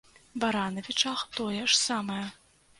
Баранавічах 0.43 1.23
тое 1.37 1.61
ж 1.61 1.71
самае. 1.87 2.21